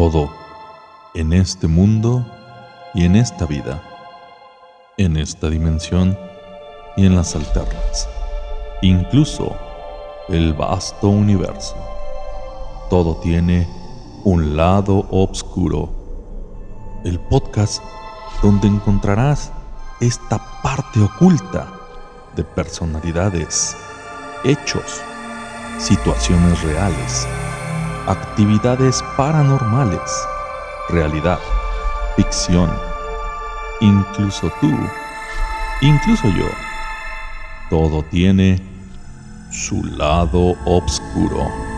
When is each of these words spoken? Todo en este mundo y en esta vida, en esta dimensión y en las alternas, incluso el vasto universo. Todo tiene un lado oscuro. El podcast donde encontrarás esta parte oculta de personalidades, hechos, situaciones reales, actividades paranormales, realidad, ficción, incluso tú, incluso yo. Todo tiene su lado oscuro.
Todo 0.00 0.30
en 1.12 1.34
este 1.34 1.66
mundo 1.66 2.24
y 2.94 3.04
en 3.04 3.16
esta 3.16 3.44
vida, 3.44 3.82
en 4.96 5.18
esta 5.18 5.50
dimensión 5.50 6.18
y 6.96 7.04
en 7.04 7.16
las 7.16 7.36
alternas, 7.36 8.08
incluso 8.80 9.54
el 10.30 10.54
vasto 10.54 11.10
universo. 11.10 11.76
Todo 12.88 13.16
tiene 13.16 13.68
un 14.24 14.56
lado 14.56 15.06
oscuro. 15.10 15.90
El 17.04 17.20
podcast 17.20 17.82
donde 18.42 18.68
encontrarás 18.68 19.52
esta 20.00 20.40
parte 20.62 21.02
oculta 21.02 21.68
de 22.36 22.44
personalidades, 22.44 23.76
hechos, 24.44 25.02
situaciones 25.78 26.62
reales, 26.62 27.28
actividades 28.06 29.02
paranormales, 29.16 30.26
realidad, 30.88 31.38
ficción, 32.16 32.70
incluso 33.80 34.50
tú, 34.60 34.72
incluso 35.80 36.28
yo. 36.28 36.46
Todo 37.68 38.02
tiene 38.04 38.60
su 39.50 39.84
lado 39.84 40.56
oscuro. 40.64 41.69